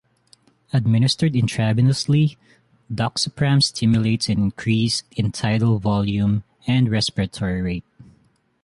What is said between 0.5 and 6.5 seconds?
Administered intravenously, doxapram stimulates an increase in tidal volume,